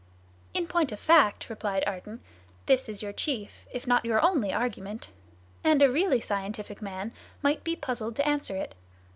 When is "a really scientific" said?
5.79-6.81